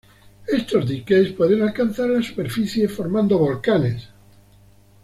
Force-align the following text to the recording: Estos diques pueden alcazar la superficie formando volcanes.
Estos 0.47 0.87
diques 0.89 1.31
pueden 1.33 1.61
alcazar 1.61 2.09
la 2.09 2.23
superficie 2.23 2.87
formando 2.89 3.37
volcanes. 3.37 4.09